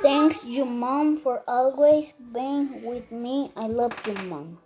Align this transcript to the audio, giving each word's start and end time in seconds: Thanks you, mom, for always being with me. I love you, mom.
Thanks 0.00 0.44
you, 0.44 0.64
mom, 0.64 1.18
for 1.18 1.42
always 1.46 2.12
being 2.12 2.82
with 2.82 3.10
me. 3.10 3.52
I 3.56 3.66
love 3.66 3.94
you, 4.06 4.14
mom. 4.14 4.58